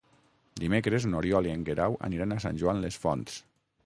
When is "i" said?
1.49-1.53